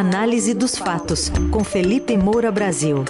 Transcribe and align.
Análise 0.00 0.54
dos 0.54 0.78
fatos, 0.78 1.30
com 1.50 1.62
Felipe 1.62 2.16
Moura 2.16 2.50
Brasil. 2.50 3.04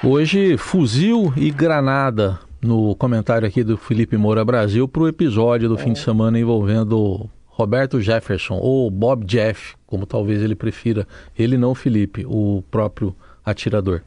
Hoje, 0.00 0.56
fuzil 0.56 1.32
e 1.36 1.50
granada 1.50 2.38
no 2.62 2.94
comentário 2.94 3.48
aqui 3.48 3.64
do 3.64 3.76
Felipe 3.76 4.16
Moura 4.16 4.44
Brasil 4.44 4.86
para 4.86 5.02
o 5.02 5.08
episódio 5.08 5.68
do 5.68 5.76
fim 5.76 5.92
de 5.92 5.98
semana 5.98 6.38
envolvendo 6.38 7.28
Roberto 7.46 8.00
Jefferson, 8.00 8.60
ou 8.62 8.88
Bob 8.92 9.24
Jeff, 9.24 9.74
como 9.88 10.06
talvez 10.06 10.40
ele 10.40 10.54
prefira, 10.54 11.04
ele 11.36 11.58
não 11.58 11.74
Felipe, 11.74 12.24
o 12.28 12.62
próprio 12.70 13.12
atirador. 13.44 14.02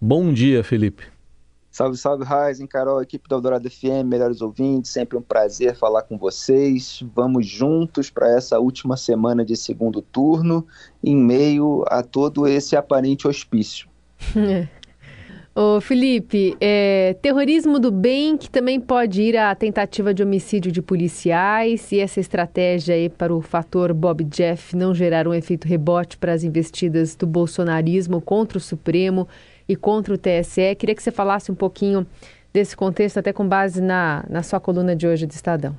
Bom 0.00 0.32
dia, 0.32 0.64
Felipe. 0.64 1.04
Salve, 1.72 1.96
salve, 1.96 2.22
Raizen, 2.22 2.66
Carol, 2.66 3.00
equipe 3.00 3.26
da 3.26 3.34
Eldorado 3.34 3.70
FM, 3.70 4.04
melhores 4.04 4.42
ouvintes, 4.42 4.90
sempre 4.90 5.16
um 5.16 5.22
prazer 5.22 5.74
falar 5.74 6.02
com 6.02 6.18
vocês. 6.18 7.02
Vamos 7.14 7.46
juntos 7.46 8.10
para 8.10 8.30
essa 8.30 8.60
última 8.60 8.94
semana 8.94 9.42
de 9.42 9.56
segundo 9.56 10.02
turno, 10.02 10.66
em 11.02 11.16
meio 11.16 11.82
a 11.88 12.02
todo 12.02 12.46
esse 12.46 12.76
aparente 12.76 13.26
hospício. 13.26 13.88
Ô 15.54 15.80
Felipe, 15.80 16.56
é, 16.60 17.14
terrorismo 17.20 17.78
do 17.78 17.90
bem 17.90 18.36
que 18.36 18.50
também 18.50 18.78
pode 18.78 19.20
ir 19.20 19.36
à 19.36 19.54
tentativa 19.54 20.12
de 20.12 20.22
homicídio 20.22 20.72
de 20.72 20.80
policiais 20.80 21.90
e 21.92 22.00
essa 22.00 22.20
estratégia 22.20 22.94
aí 22.94 23.10
para 23.10 23.34
o 23.34 23.40
fator 23.42 23.92
Bob 23.94 24.24
Jeff 24.24 24.74
não 24.74 24.94
gerar 24.94 25.28
um 25.28 25.34
efeito 25.34 25.66
rebote 25.66 26.16
para 26.16 26.32
as 26.32 26.42
investidas 26.42 27.14
do 27.14 27.26
bolsonarismo 27.26 28.18
contra 28.20 28.56
o 28.56 28.60
Supremo 28.60 29.28
e 29.68 29.76
contra 29.76 30.14
o 30.14 30.18
TSE. 30.18 30.74
Queria 30.76 30.94
que 30.94 31.02
você 31.02 31.10
falasse 31.10 31.50
um 31.50 31.54
pouquinho 31.54 32.06
desse 32.52 32.76
contexto, 32.76 33.18
até 33.18 33.32
com 33.32 33.48
base 33.48 33.80
na, 33.80 34.24
na 34.28 34.42
sua 34.42 34.60
coluna 34.60 34.94
de 34.94 35.06
hoje 35.06 35.26
do 35.26 35.32
Estadão. 35.32 35.76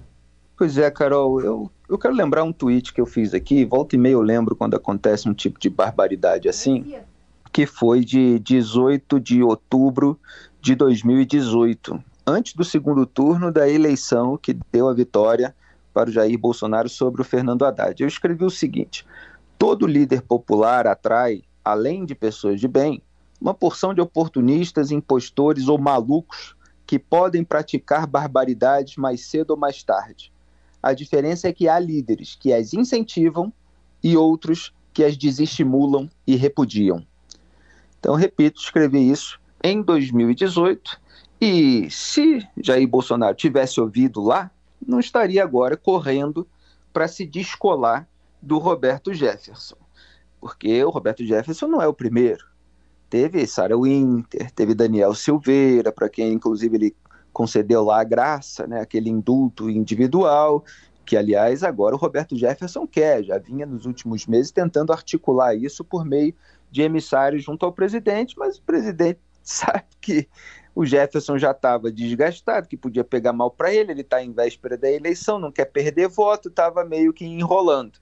Pois 0.58 0.78
é, 0.78 0.90
Carol, 0.90 1.42
eu, 1.42 1.72
eu 1.90 1.98
quero 1.98 2.14
lembrar 2.14 2.44
um 2.44 2.53
tweet 2.53 2.94
que 2.94 3.02
eu 3.02 3.06
fiz 3.06 3.34
aqui, 3.34 3.66
volta 3.66 3.95
e 3.95 4.00
meia 4.00 4.14
eu 4.14 4.22
lembro 4.22 4.56
quando 4.56 4.75
acontece 4.75 5.28
um 5.28 5.34
tipo 5.34 5.59
de 5.59 5.70
barbaridade 5.70 6.48
assim, 6.48 6.95
que 7.52 7.66
foi 7.66 8.02
de 8.02 8.40
18 8.40 9.20
de 9.20 9.44
outubro 9.44 10.20
de 10.62 10.75
2018, 10.75 12.02
antes 12.25 12.53
do 12.53 12.64
segundo 12.64 13.06
turno 13.06 13.52
da 13.52 13.70
eleição 13.70 14.38
que 14.38 14.58
deu 14.72 14.88
a 14.88 14.94
vitória 14.94 15.56
para 15.94 16.09
o 16.09 16.14
Jair 16.14 16.38
Bolsonaro 16.38 16.90
sobre 16.90 17.22
o 17.22 17.25
Fernando 17.25 17.66
Haddad. 17.66 18.02
Eu 18.02 18.08
escrevi 18.08 18.45
o 18.45 18.50
seguinte: 18.50 19.06
todo 19.58 19.86
líder 19.86 20.22
popular 20.22 20.88
atrai, 20.88 21.44
além 21.64 22.06
de 22.06 22.16
pessoas 22.16 22.59
de 22.59 22.68
bem, 22.68 23.02
uma 23.44 23.53
porção 23.53 23.94
de 23.94 23.99
oportunistas, 23.99 24.89
impostores 24.89 25.67
ou 25.67 25.77
malucos 25.77 26.55
que 26.88 26.97
podem 26.97 27.44
praticar 27.44 28.08
barbaridades 28.08 28.95
mais 28.95 29.25
cedo 29.25 29.52
ou 29.52 29.58
mais 29.58 29.83
tarde. 29.83 30.31
A 30.81 30.94
diferença 30.94 31.50
é 31.50 31.53
que 31.53 31.67
há 31.67 31.77
líderes 31.77 32.35
que 32.35 32.53
as 32.53 32.73
incentivam 32.73 33.52
e 34.02 34.16
outros 34.16 34.73
que 34.94 35.03
as 35.03 35.17
desestimulam 35.17 36.09
e 36.25 36.38
repudiam. 36.38 37.05
Então, 38.00 38.16
repito, 38.16 38.61
escrevi 38.61 39.11
isso 39.11 39.38
em 39.61 39.81
2018 39.81 41.02
e 41.41 41.89
se 41.91 42.47
Jair 42.55 42.88
Bolsonaro 42.88 43.35
tivesse 43.35 43.81
ouvido 43.81 44.22
lá, 44.22 44.50
não 44.85 45.02
estaria 45.02 45.44
agora 45.44 45.75
correndo 45.75 46.47
para 46.94 47.09
se 47.09 47.25
descolar 47.25 48.07
do 48.41 48.57
Roberto 48.57 49.13
Jefferson. 49.13 49.75
Porque 50.39 50.81
o 50.81 50.89
Roberto 50.89 51.25
Jefferson 51.25 51.67
não 51.67 51.81
é 51.81 51.88
o 51.88 51.94
primeiro. 51.94 52.53
Teve 53.14 53.45
Sarah 53.45 53.78
Winter, 53.78 54.50
teve 54.53 54.73
Daniel 54.73 55.14
Silveira, 55.14 55.92
para 55.92 56.09
quem 56.09 56.33
inclusive 56.33 56.75
ele 56.75 56.95
concedeu 57.31 57.83
lá 57.83 58.02
a 58.02 58.03
graça, 58.03 58.66
né, 58.66 58.81
aquele 58.81 59.08
indulto 59.08 59.69
individual, 59.69 60.66
que 61.06 61.16
aliás 61.16 61.61
agora 61.64 61.94
o 61.94 61.97
Roberto 62.00 62.36
Jefferson 62.36 62.88
quer, 62.88 63.24
já 63.24 63.38
vinha 63.38 63.68
nos 63.68 63.85
últimos 63.85 64.25
meses 64.25 64.51
tentando 64.51 64.91
articular 64.91 65.56
isso 65.56 65.84
por 65.84 66.03
meio 66.03 66.34
de 66.72 66.81
emissários 66.81 67.44
junto 67.44 67.68
ao 67.68 67.72
presidente, 67.72 68.34
mas 68.35 68.57
o 68.57 68.63
presidente 68.63 69.19
sabe 69.44 69.85
que 70.01 70.28
o 70.74 70.84
Jefferson 70.84 71.38
já 71.38 71.51
estava 71.51 71.91
desgastado, 71.91 72.68
que 72.68 72.75
podia 72.75 73.03
pegar 73.03 73.31
mal 73.31 73.51
para 73.51 73.72
ele, 73.72 73.91
ele 73.91 74.01
está 74.01 74.24
em 74.24 74.31
véspera 74.31 74.75
da 74.75 74.90
eleição, 74.90 75.38
não 75.38 75.51
quer 75.51 75.66
perder 75.66 76.07
voto, 76.07 76.50
estava 76.50 76.84
meio 76.84 77.13
que 77.13 77.25
enrolando. 77.25 78.00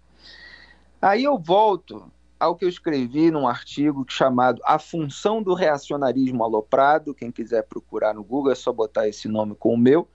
Aí 1.01 1.25
eu 1.25 1.37
volto 1.37 2.09
ao 2.41 2.55
que 2.55 2.65
eu 2.65 2.69
escrevi 2.69 3.29
num 3.29 3.47
artigo 3.47 4.03
chamado 4.09 4.59
A 4.65 4.79
Função 4.79 5.43
do 5.43 5.53
Reacionarismo 5.53 6.43
Aloprado. 6.43 7.13
Quem 7.13 7.31
quiser 7.31 7.61
procurar 7.61 8.15
no 8.15 8.23
Google 8.23 8.51
é 8.51 8.55
só 8.55 8.73
botar 8.73 9.07
esse 9.07 9.27
nome 9.27 9.53
com 9.53 9.75
o 9.75 9.77
meu. 9.77 10.07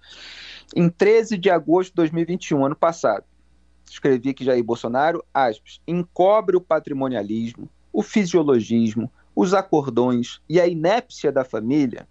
Em 0.75 0.89
13 0.89 1.39
de 1.39 1.49
agosto 1.49 1.91
de 1.91 1.97
2021, 1.99 2.67
ano 2.67 2.75
passado, 2.75 3.25
escrevi 3.89 4.35
que 4.35 4.45
Jair 4.45 4.65
Bolsonaro, 4.65 5.25
aspas, 5.33 5.81
encobre 5.87 6.57
o 6.57 6.61
patrimonialismo, 6.61 7.69
o 7.93 8.03
fisiologismo, 8.03 9.09
os 9.33 9.55
acordões 9.55 10.41
e 10.49 10.61
a 10.61 10.67
inépcia 10.67 11.31
da 11.31 11.45
família 11.45 12.09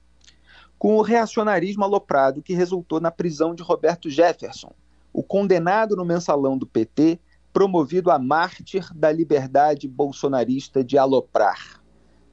com 0.79 0.95
o 0.95 1.01
reacionarismo 1.01 1.83
aloprado 1.83 2.41
que 2.41 2.53
resultou 2.53 3.01
na 3.01 3.11
prisão 3.11 3.53
de 3.53 3.61
Roberto 3.61 4.09
Jefferson, 4.09 4.71
o 5.11 5.21
condenado 5.21 5.93
no 5.93 6.05
mensalão 6.05 6.57
do 6.57 6.65
PT 6.65 7.19
promovido 7.55 8.11
a 8.11 8.19
mártir 8.19 8.85
da 8.93 9.09
liberdade 9.09 9.87
bolsonarista 9.87 10.83
de 10.83 10.97
aloprar. 10.97 11.81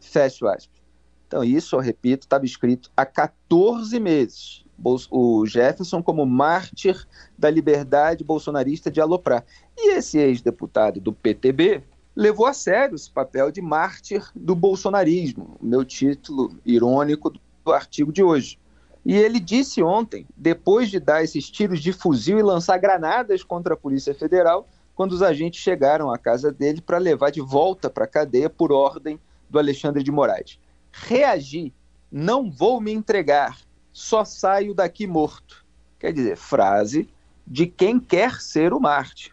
Fecho 0.00 0.48
aspas. 0.48 0.82
Então, 1.28 1.44
isso, 1.44 1.76
eu 1.76 1.80
repito, 1.80 2.26
estava 2.26 2.44
escrito 2.44 2.90
há 2.96 3.06
14 3.06 4.00
meses. 4.00 4.64
O 5.12 5.46
Jefferson 5.46 6.02
como 6.02 6.26
mártir 6.26 7.06
da 7.38 7.48
liberdade 7.48 8.24
bolsonarista 8.24 8.90
de 8.90 9.00
aloprar. 9.00 9.44
E 9.78 9.92
esse 9.92 10.18
ex-deputado 10.18 11.00
do 11.00 11.12
PTB 11.12 11.84
levou 12.16 12.44
a 12.44 12.52
sério 12.52 12.96
esse 12.96 13.08
papel 13.08 13.52
de 13.52 13.62
mártir 13.62 14.28
do 14.34 14.56
bolsonarismo, 14.56 15.56
meu 15.62 15.84
título 15.84 16.58
irônico 16.66 17.32
do 17.64 17.72
artigo 17.72 18.12
de 18.12 18.24
hoje. 18.24 18.58
E 19.06 19.14
ele 19.14 19.38
disse 19.38 19.84
ontem, 19.84 20.26
depois 20.36 20.90
de 20.90 20.98
dar 20.98 21.22
esses 21.22 21.48
tiros 21.48 21.78
de 21.78 21.92
fuzil 21.92 22.40
e 22.40 22.42
lançar 22.42 22.76
granadas 22.78 23.44
contra 23.44 23.74
a 23.74 23.76
Polícia 23.76 24.12
Federal, 24.12 24.68
quando 24.94 25.12
os 25.12 25.22
agentes 25.22 25.60
chegaram 25.60 26.10
à 26.10 26.18
casa 26.18 26.52
dele 26.52 26.80
para 26.80 26.98
levar 26.98 27.30
de 27.30 27.40
volta 27.40 27.88
para 27.88 28.04
a 28.04 28.08
cadeia 28.08 28.50
por 28.50 28.72
ordem 28.72 29.18
do 29.48 29.58
Alexandre 29.58 30.02
de 30.02 30.10
Moraes. 30.10 30.58
Reagi, 30.92 31.72
não 32.10 32.50
vou 32.50 32.80
me 32.80 32.92
entregar, 32.92 33.58
só 33.92 34.24
saio 34.24 34.74
daqui 34.74 35.06
morto. 35.06 35.64
Quer 35.98 36.12
dizer, 36.12 36.36
frase 36.36 37.08
de 37.46 37.66
quem 37.66 37.98
quer 37.98 38.40
ser 38.40 38.72
o 38.72 38.80
mártir. 38.80 39.32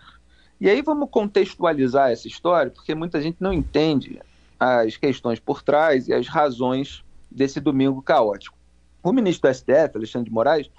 E 0.59 0.69
aí 0.69 0.81
vamos 0.81 1.09
contextualizar 1.09 2.11
essa 2.11 2.27
história, 2.27 2.71
porque 2.71 2.93
muita 2.93 3.21
gente 3.21 3.37
não 3.39 3.53
entende 3.53 4.21
as 4.59 4.97
questões 4.97 5.39
por 5.39 5.61
trás 5.61 6.07
e 6.07 6.13
as 6.13 6.27
razões 6.27 7.03
desse 7.31 7.59
domingo 7.59 8.01
caótico. 8.01 8.57
O 9.01 9.13
ministro 9.13 9.49
do 9.49 9.55
STF, 9.55 9.95
Alexandre 9.95 10.29
de 10.29 10.33
Moraes, 10.33 10.69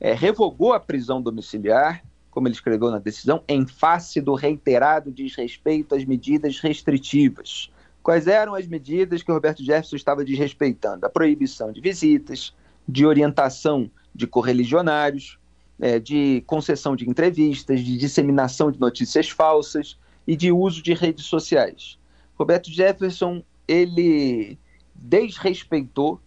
é, 0.00 0.12
revogou 0.12 0.72
a 0.72 0.80
prisão 0.80 1.22
domiciliar 1.22 2.02
como 2.30 2.46
ele 2.46 2.54
escreveu 2.54 2.90
na 2.90 2.98
decisão, 2.98 3.42
em 3.48 3.66
face 3.66 4.20
do 4.20 4.34
reiterado 4.34 5.10
desrespeito 5.10 5.94
às 5.94 6.04
medidas 6.04 6.60
restritivas. 6.60 7.70
Quais 8.02 8.26
eram 8.26 8.54
as 8.54 8.66
medidas 8.66 9.22
que 9.22 9.32
Roberto 9.32 9.64
Jefferson 9.64 9.96
estava 9.96 10.24
desrespeitando? 10.24 11.04
A 11.04 11.10
proibição 11.10 11.72
de 11.72 11.80
visitas, 11.80 12.54
de 12.88 13.04
orientação 13.04 13.90
de 14.14 14.26
correligionários, 14.26 15.38
é, 15.80 15.98
de 15.98 16.42
concessão 16.46 16.96
de 16.96 17.08
entrevistas, 17.08 17.80
de 17.80 17.96
disseminação 17.96 18.70
de 18.70 18.80
notícias 18.80 19.28
falsas 19.28 19.98
e 20.26 20.36
de 20.36 20.50
uso 20.50 20.82
de 20.82 20.94
redes 20.94 21.26
sociais. 21.26 21.98
Roberto 22.36 22.70
Jefferson, 22.70 23.42
ele 23.66 24.58
desrespeitou 24.94 26.20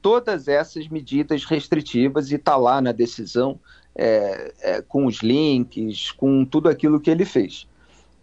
todas 0.00 0.48
essas 0.48 0.88
medidas 0.88 1.44
restritivas 1.44 2.30
e 2.30 2.34
está 2.34 2.56
lá 2.56 2.80
na 2.80 2.92
decisão 2.92 3.58
é, 3.94 4.52
é, 4.60 4.82
com 4.82 5.06
os 5.06 5.18
links, 5.22 6.10
com 6.12 6.44
tudo 6.44 6.68
aquilo 6.68 7.00
que 7.00 7.10
ele 7.10 7.24
fez. 7.24 7.66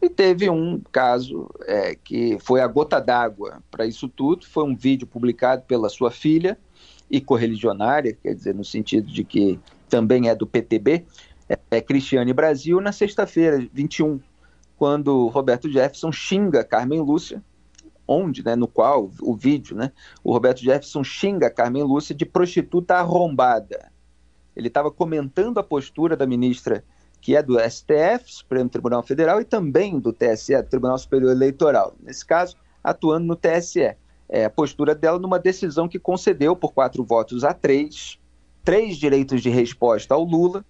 E 0.01 0.09
teve 0.09 0.49
um 0.49 0.81
caso 0.91 1.49
é, 1.65 1.95
que 1.95 2.37
foi 2.39 2.61
a 2.61 2.67
gota 2.67 2.99
d'água 2.99 3.61
para 3.69 3.85
isso 3.85 4.07
tudo, 4.07 4.45
foi 4.45 4.63
um 4.63 4.75
vídeo 4.75 5.05
publicado 5.05 5.63
pela 5.63 5.89
sua 5.89 6.09
filha 6.09 6.57
e 7.11 7.19
correligionária, 7.19 8.13
quer 8.13 8.33
dizer, 8.33 8.55
no 8.55 8.63
sentido 8.63 9.11
de 9.11 9.23
que 9.23 9.59
também 9.89 10.29
é 10.29 10.35
do 10.35 10.47
PTB, 10.47 11.05
é, 11.49 11.59
é 11.71 11.81
Cristiane 11.81 12.31
Brasil, 12.31 12.79
na 12.79 12.91
sexta-feira, 12.91 13.67
21, 13.73 14.21
quando 14.77 15.27
Roberto 15.27 15.69
Jefferson 15.69 16.11
xinga 16.11 16.63
Carmen 16.63 17.01
Lúcia, 17.01 17.43
onde, 18.07 18.43
né, 18.43 18.55
no 18.55 18.67
qual, 18.67 19.11
o 19.21 19.35
vídeo, 19.35 19.75
né, 19.75 19.91
o 20.23 20.31
Roberto 20.31 20.61
Jefferson 20.61 21.03
xinga 21.03 21.49
Carmen 21.49 21.83
Lúcia 21.83 22.15
de 22.15 22.25
prostituta 22.25 22.95
arrombada 22.95 23.91
ele 24.59 24.67
estava 24.67 24.91
comentando 24.91 25.57
a 25.57 25.63
postura 25.63 26.15
da 26.15 26.27
ministra 26.27 26.83
que 27.21 27.35
é 27.35 27.43
do 27.43 27.59
STF, 27.59 28.23
Supremo 28.27 28.69
Tribunal 28.69 29.03
Federal, 29.03 29.41
e 29.41 29.45
também 29.45 29.99
do 29.99 30.13
TSE, 30.13 30.61
Tribunal 30.69 30.97
Superior 30.97 31.31
Eleitoral, 31.31 31.93
nesse 32.01 32.25
caso, 32.25 32.55
atuando 32.83 33.25
no 33.25 33.35
TSE. 33.35 33.95
É, 34.29 34.45
a 34.45 34.49
postura 34.49 34.93
dela 34.93 35.19
numa 35.19 35.39
decisão 35.39 35.87
que 35.87 35.99
concedeu 35.99 36.55
por 36.55 36.71
quatro 36.71 37.03
votos 37.03 37.43
a 37.43 37.53
três 37.53 38.19
três 38.63 38.97
direitos 38.97 39.41
de 39.41 39.49
resposta 39.49 40.13
ao 40.13 40.23
Lula 40.23 40.63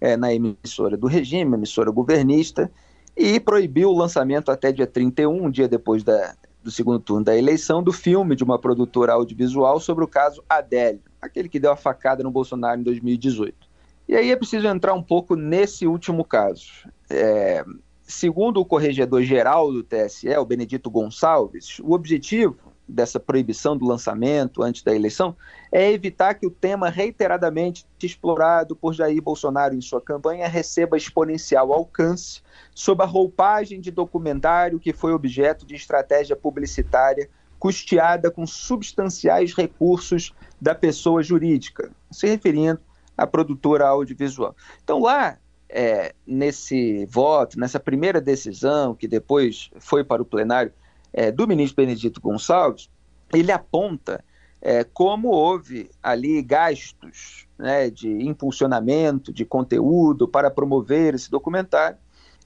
é, 0.00 0.16
na 0.16 0.32
emissora 0.32 0.96
do 0.96 1.06
regime, 1.06 1.54
emissora 1.54 1.90
governista, 1.90 2.70
e 3.16 3.40
proibiu 3.40 3.90
o 3.90 3.98
lançamento 3.98 4.50
até 4.50 4.70
dia 4.70 4.86
31, 4.86 5.46
um 5.46 5.50
dia 5.50 5.66
depois 5.66 6.04
da, 6.04 6.36
do 6.62 6.70
segundo 6.70 7.00
turno 7.00 7.24
da 7.24 7.36
eleição, 7.36 7.82
do 7.82 7.92
filme 7.92 8.36
de 8.36 8.44
uma 8.44 8.58
produtora 8.58 9.14
audiovisual 9.14 9.80
sobre 9.80 10.04
o 10.04 10.08
caso 10.08 10.44
Adélio, 10.48 11.02
aquele 11.20 11.48
que 11.48 11.60
deu 11.60 11.72
a 11.72 11.76
facada 11.76 12.22
no 12.22 12.30
Bolsonaro 12.30 12.80
em 12.80 12.84
2018. 12.84 13.68
E 14.08 14.16
aí 14.16 14.30
é 14.30 14.36
preciso 14.36 14.66
entrar 14.66 14.94
um 14.94 15.02
pouco 15.02 15.36
nesse 15.36 15.86
último 15.86 16.24
caso. 16.24 16.88
É, 17.08 17.64
segundo 18.02 18.60
o 18.60 18.64
corregedor-geral 18.64 19.72
do 19.72 19.82
TSE, 19.82 20.28
o 20.36 20.44
Benedito 20.44 20.90
Gonçalves, 20.90 21.78
o 21.80 21.92
objetivo 21.92 22.70
dessa 22.90 23.20
proibição 23.20 23.76
do 23.76 23.86
lançamento 23.86 24.62
antes 24.62 24.82
da 24.82 24.94
eleição 24.94 25.36
é 25.70 25.92
evitar 25.92 26.34
que 26.34 26.46
o 26.46 26.50
tema 26.50 26.90
reiteradamente 26.90 27.86
explorado 28.02 28.74
por 28.74 28.92
Jair 28.92 29.22
Bolsonaro 29.22 29.74
em 29.74 29.80
sua 29.80 30.00
campanha 30.00 30.48
receba 30.48 30.96
exponencial 30.96 31.72
alcance 31.72 32.42
sob 32.74 33.02
a 33.02 33.06
roupagem 33.06 33.80
de 33.80 33.90
documentário 33.90 34.80
que 34.80 34.92
foi 34.92 35.12
objeto 35.12 35.64
de 35.64 35.76
estratégia 35.76 36.34
publicitária 36.34 37.30
custeada 37.60 38.30
com 38.30 38.46
substanciais 38.46 39.54
recursos 39.54 40.34
da 40.58 40.74
pessoa 40.74 41.22
jurídica, 41.22 41.92
se 42.10 42.26
referindo 42.26 42.80
à 43.16 43.26
produtora 43.26 43.86
audiovisual. 43.86 44.56
Então, 44.82 44.98
lá, 44.98 45.36
é, 45.68 46.14
nesse 46.26 47.04
voto, 47.04 47.60
nessa 47.60 47.78
primeira 47.78 48.18
decisão, 48.20 48.94
que 48.94 49.06
depois 49.06 49.70
foi 49.78 50.02
para 50.02 50.22
o 50.22 50.24
plenário 50.24 50.72
é, 51.12 51.30
do 51.30 51.46
ministro 51.46 51.76
Benedito 51.76 52.20
Gonçalves, 52.20 52.88
ele 53.32 53.52
aponta 53.52 54.24
é, 54.62 54.82
como 54.82 55.28
houve 55.28 55.90
ali 56.02 56.42
gastos 56.42 57.46
né, 57.58 57.90
de 57.90 58.08
impulsionamento 58.26 59.32
de 59.32 59.44
conteúdo 59.44 60.26
para 60.26 60.50
promover 60.50 61.14
esse 61.14 61.30
documentário 61.30 61.98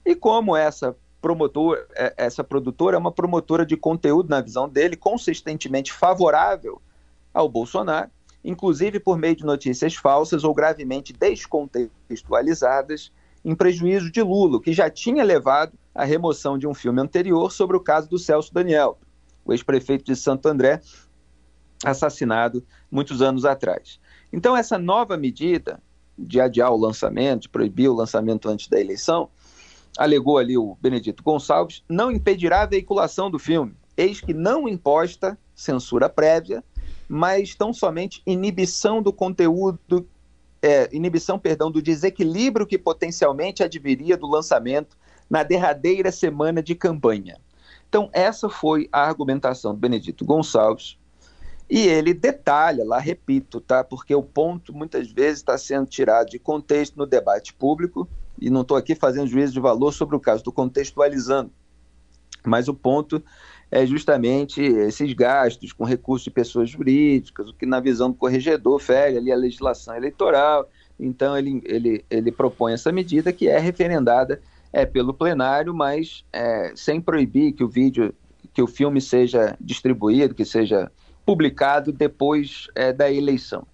e 0.05 0.13
como 0.13 0.55
essa 0.55 0.95
promotor, 1.21 1.85
é, 1.95 2.13
essa 2.17 2.43
produtora 2.43 2.95
é 2.95 2.99
uma 2.99 3.11
promotora 3.11 3.65
de 3.65 3.75
conteúdo, 3.75 4.29
na 4.29 4.41
visão 4.41 4.69
dele, 4.69 4.95
consistentemente 4.95 5.91
favorável 5.91 6.81
ao 7.33 7.49
Bolsonaro, 7.49 8.09
inclusive 8.43 8.99
por 8.99 9.17
meio 9.17 9.35
de 9.35 9.43
notícias 9.43 9.95
falsas 9.95 10.43
ou 10.43 10.53
gravemente 10.53 11.11
descontextualizadas, 11.11 13.11
em 13.43 13.55
prejuízo 13.55 14.11
de 14.11 14.21
Lula, 14.21 14.61
que 14.61 14.73
já 14.73 14.89
tinha 14.89 15.23
levado 15.23 15.73
à 15.93 16.03
remoção 16.03 16.57
de 16.57 16.67
um 16.67 16.73
filme 16.73 17.01
anterior 17.01 17.51
sobre 17.51 17.77
o 17.77 17.79
caso 17.79 18.09
do 18.09 18.17
Celso 18.17 18.53
Daniel, 18.53 18.97
o 19.43 19.53
ex-prefeito 19.53 20.03
de 20.03 20.15
Santo 20.15 20.47
André, 20.47 20.81
assassinado 21.83 22.63
muitos 22.89 23.21
anos 23.21 23.45
atrás. 23.45 23.99
Então, 24.33 24.57
essa 24.57 24.77
nova 24.77 25.17
medida 25.17 25.79
de 26.17 26.39
adiar 26.39 26.71
o 26.71 26.77
lançamento, 26.77 27.43
de 27.43 27.49
proibir 27.49 27.89
o 27.89 27.93
lançamento 27.93 28.49
antes 28.49 28.67
da 28.67 28.79
eleição, 28.79 29.29
alegou 29.97 30.37
ali 30.37 30.57
o 30.57 30.77
Benedito 30.81 31.23
Gonçalves, 31.23 31.83
não 31.89 32.11
impedirá 32.11 32.61
a 32.61 32.65
veiculação 32.65 33.29
do 33.29 33.39
filme, 33.39 33.75
eis 33.95 34.19
que 34.19 34.33
não 34.33 34.67
imposta 34.67 35.37
censura 35.53 36.09
prévia, 36.09 36.63
mas 37.07 37.55
tão 37.55 37.73
somente 37.73 38.21
inibição 38.25 39.01
do 39.01 39.13
conteúdo, 39.13 40.07
é, 40.61 40.89
inibição, 40.91 41.39
perdão, 41.39 41.71
do 41.71 41.81
desequilíbrio 41.81 42.65
que 42.65 42.77
potencialmente 42.77 43.63
adviria 43.63 44.17
do 44.17 44.27
lançamento 44.27 44.97
na 45.29 45.43
derradeira 45.43 46.11
semana 46.11 46.61
de 46.61 46.75
campanha. 46.75 47.37
Então, 47.87 48.09
essa 48.11 48.49
foi 48.49 48.89
a 48.91 49.01
argumentação 49.01 49.73
do 49.73 49.79
Benedito 49.79 50.25
Gonçalves, 50.25 50.97
e 51.69 51.87
ele 51.87 52.13
detalha 52.13 52.83
lá, 52.83 52.99
repito, 52.99 53.59
tá? 53.59 53.83
Porque 53.83 54.13
o 54.13 54.21
ponto 54.21 54.73
muitas 54.73 55.11
vezes 55.11 55.39
está 55.39 55.57
sendo 55.57 55.87
tirado 55.87 56.29
de 56.29 56.37
contexto 56.37 56.95
no 56.95 57.07
debate 57.07 57.53
público 57.53 58.07
e 58.39 58.49
não 58.49 58.61
estou 58.61 58.77
aqui 58.77 58.95
fazendo 58.95 59.27
juízo 59.27 59.53
de 59.53 59.59
valor 59.59 59.91
sobre 59.91 60.15
o 60.15 60.19
caso, 60.19 60.37
estou 60.37 60.53
contextualizando. 60.53 61.51
Mas 62.45 62.67
o 62.67 62.73
ponto 62.73 63.23
é 63.71 63.85
justamente 63.85 64.61
esses 64.61 65.11
gastos 65.13 65.73
com 65.73 65.83
recursos 65.83 66.23
de 66.23 66.31
pessoas 66.31 66.69
jurídicas, 66.69 67.49
o 67.49 67.53
que 67.53 67.65
na 67.65 67.79
visão 67.79 68.09
do 68.11 68.15
corregedor 68.15 68.79
fere 68.79 69.17
ali 69.17 69.31
a 69.31 69.35
legislação 69.35 69.95
eleitoral. 69.95 70.69
Então 70.99 71.37
ele, 71.37 71.61
ele, 71.65 72.05
ele 72.09 72.31
propõe 72.31 72.73
essa 72.73 72.91
medida 72.91 73.33
que 73.33 73.47
é 73.47 73.57
referendada 73.57 74.39
é, 74.71 74.85
pelo 74.85 75.13
plenário, 75.13 75.73
mas 75.73 76.23
é, 76.31 76.71
sem 76.75 77.01
proibir 77.01 77.53
que 77.53 77.63
o 77.63 77.67
vídeo, 77.67 78.13
que 78.53 78.61
o 78.61 78.67
filme 78.67 79.01
seja 79.01 79.57
distribuído, 79.59 80.35
que 80.35 80.45
seja 80.45 80.91
publicado 81.25 81.91
depois 81.91 82.67
é, 82.75 82.93
da 82.93 83.11
eleição. 83.11 83.65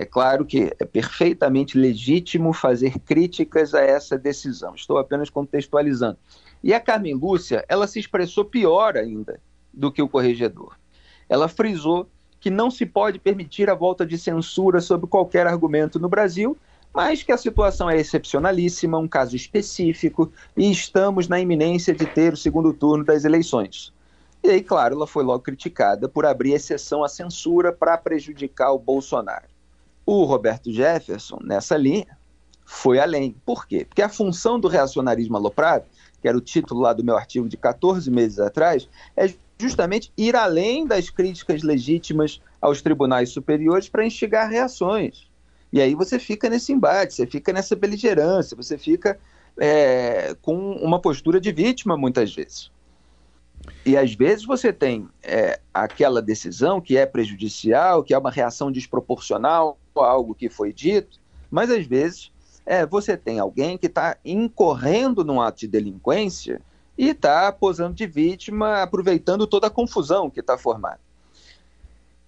É 0.00 0.06
claro 0.06 0.46
que 0.46 0.74
é 0.78 0.84
perfeitamente 0.86 1.76
legítimo 1.76 2.54
fazer 2.54 2.98
críticas 3.00 3.74
a 3.74 3.82
essa 3.82 4.16
decisão. 4.16 4.74
Estou 4.74 4.96
apenas 4.96 5.28
contextualizando. 5.28 6.16
E 6.64 6.72
a 6.72 6.80
Carmen 6.80 7.12
Lúcia, 7.12 7.66
ela 7.68 7.86
se 7.86 8.00
expressou 8.00 8.46
pior 8.46 8.96
ainda 8.96 9.38
do 9.70 9.92
que 9.92 10.00
o 10.00 10.08
corregedor. 10.08 10.74
Ela 11.28 11.48
frisou 11.48 12.08
que 12.40 12.48
não 12.48 12.70
se 12.70 12.86
pode 12.86 13.18
permitir 13.18 13.68
a 13.68 13.74
volta 13.74 14.06
de 14.06 14.16
censura 14.16 14.80
sobre 14.80 15.06
qualquer 15.06 15.46
argumento 15.46 16.00
no 16.00 16.08
Brasil, 16.08 16.56
mas 16.94 17.22
que 17.22 17.30
a 17.30 17.36
situação 17.36 17.90
é 17.90 17.98
excepcionalíssima, 17.98 18.96
um 18.96 19.06
caso 19.06 19.36
específico, 19.36 20.32
e 20.56 20.70
estamos 20.70 21.28
na 21.28 21.38
iminência 21.38 21.94
de 21.94 22.06
ter 22.06 22.32
o 22.32 22.38
segundo 22.38 22.72
turno 22.72 23.04
das 23.04 23.26
eleições. 23.26 23.92
E 24.42 24.48
aí, 24.48 24.62
claro, 24.62 24.94
ela 24.94 25.06
foi 25.06 25.22
logo 25.22 25.42
criticada 25.42 26.08
por 26.08 26.24
abrir 26.24 26.54
exceção 26.54 27.04
à 27.04 27.08
censura 27.10 27.70
para 27.70 27.98
prejudicar 27.98 28.72
o 28.72 28.78
Bolsonaro. 28.78 29.49
O 30.12 30.24
Roberto 30.24 30.72
Jefferson, 30.72 31.38
nessa 31.40 31.76
linha, 31.76 32.18
foi 32.64 32.98
além. 32.98 33.32
Por 33.46 33.64
quê? 33.64 33.84
Porque 33.84 34.02
a 34.02 34.08
função 34.08 34.58
do 34.58 34.66
reacionarismo 34.66 35.36
aloprado, 35.36 35.84
que 36.20 36.26
era 36.26 36.36
o 36.36 36.40
título 36.40 36.80
lá 36.80 36.92
do 36.92 37.04
meu 37.04 37.16
artigo 37.16 37.48
de 37.48 37.56
14 37.56 38.10
meses 38.10 38.40
atrás, 38.40 38.88
é 39.16 39.32
justamente 39.56 40.12
ir 40.18 40.34
além 40.34 40.84
das 40.84 41.10
críticas 41.10 41.62
legítimas 41.62 42.40
aos 42.60 42.82
tribunais 42.82 43.28
superiores 43.28 43.88
para 43.88 44.04
instigar 44.04 44.50
reações. 44.50 45.28
E 45.72 45.80
aí 45.80 45.94
você 45.94 46.18
fica 46.18 46.50
nesse 46.50 46.72
embate, 46.72 47.14
você 47.14 47.24
fica 47.24 47.52
nessa 47.52 47.76
beligerância, 47.76 48.56
você 48.56 48.76
fica 48.76 49.16
é, 49.56 50.34
com 50.42 50.72
uma 50.72 50.98
postura 50.98 51.40
de 51.40 51.52
vítima 51.52 51.96
muitas 51.96 52.34
vezes. 52.34 52.68
E 53.86 53.96
às 53.96 54.12
vezes 54.12 54.44
você 54.44 54.72
tem 54.72 55.08
é, 55.22 55.60
aquela 55.72 56.20
decisão 56.20 56.80
que 56.80 56.96
é 56.96 57.06
prejudicial, 57.06 58.02
que 58.02 58.12
é 58.12 58.18
uma 58.18 58.32
reação 58.32 58.72
desproporcional 58.72 59.78
algo 60.02 60.34
que 60.34 60.48
foi 60.48 60.72
dito, 60.72 61.18
mas 61.50 61.70
às 61.70 61.86
vezes 61.86 62.32
é, 62.66 62.84
você 62.86 63.16
tem 63.16 63.38
alguém 63.38 63.76
que 63.76 63.86
está 63.86 64.16
incorrendo 64.24 65.24
num 65.24 65.40
ato 65.40 65.60
de 65.60 65.68
delinquência 65.68 66.60
e 66.96 67.08
está 67.08 67.50
posando 67.50 67.94
de 67.94 68.06
vítima, 68.06 68.82
aproveitando 68.82 69.46
toda 69.46 69.66
a 69.66 69.70
confusão 69.70 70.30
que 70.30 70.40
está 70.40 70.58
formada. 70.58 71.00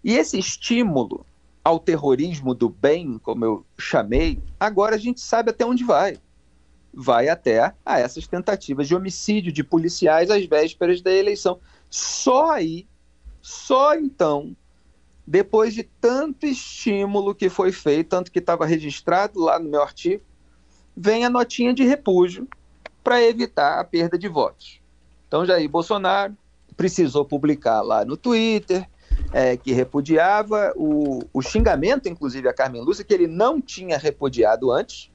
E 0.02 0.14
esse 0.14 0.38
estímulo 0.38 1.25
ao 1.62 1.79
terrorismo 1.79 2.55
do 2.55 2.69
bem, 2.69 3.19
como 3.19 3.45
eu 3.45 3.67
chamei, 3.79 4.43
agora 4.59 4.97
a 4.97 4.99
gente 4.99 5.21
sabe 5.21 5.50
até 5.50 5.64
onde 5.64 5.85
vai 5.85 6.19
vai 6.93 7.29
até 7.29 7.73
a 7.85 7.99
essas 7.99 8.26
tentativas 8.26 8.87
de 8.87 8.95
homicídio 8.95 9.50
de 9.50 9.64
policiais 9.64 10.31
às 10.31 10.45
vésperas 10.45 11.00
da 11.00 11.11
eleição. 11.11 11.59
Só 11.88 12.50
aí, 12.50 12.87
só 13.41 13.95
então, 13.95 14.55
depois 15.26 15.75
de 15.75 15.85
tanto 16.00 16.47
estímulo 16.47 17.35
que 17.35 17.49
foi 17.49 17.73
feito, 17.73 18.09
tanto 18.09 18.31
que 18.31 18.38
estava 18.38 18.67
registrado 18.67 19.41
lá 19.41 19.59
no 19.59 19.69
meu 19.69 19.83
artigo, 19.83 20.23
vem 20.97 21.25
a 21.25 21.31
notinha 21.31 21.73
de 21.73 21.85
repúdio 21.85 22.47
para 23.02 23.23
evitar 23.23 23.79
a 23.79 23.85
perda 23.85 24.19
de 24.19 24.29
votos. 24.29 24.81
Então, 25.26 25.47
Jair 25.47 25.69
Bolsonaro 25.69 26.37
precisou 26.76 27.25
publicar 27.25 27.83
lá 27.83 28.05
no 28.05 28.17
Twitter 28.17 28.88
é, 29.33 29.57
que 29.57 29.73
repudiava 29.73 30.73
o, 30.76 31.21
o 31.33 31.43
xingamento, 31.43 32.09
inclusive, 32.09 32.49
a 32.49 32.52
Carmen 32.52 32.83
Lúcia, 32.83 33.05
que 33.05 33.14
ele 33.14 33.26
não 33.26 33.61
tinha 33.61 33.97
repudiado 33.97 34.71
antes, 34.71 35.11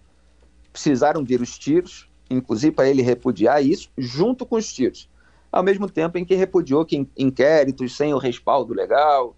precisaram 0.71 1.23
vir 1.23 1.41
os 1.41 1.57
tiros, 1.57 2.09
inclusive 2.29 2.75
para 2.75 2.89
ele 2.89 3.01
repudiar 3.01 3.63
isso, 3.63 3.89
junto 3.97 4.45
com 4.45 4.55
os 4.55 4.71
tiros. 4.71 5.09
Ao 5.51 5.63
mesmo 5.63 5.89
tempo 5.89 6.17
em 6.17 6.25
que 6.25 6.35
repudiou 6.35 6.85
que 6.85 7.07
inquéritos 7.17 7.95
sem 7.95 8.13
o 8.13 8.17
respaldo 8.17 8.73
legal, 8.73 9.35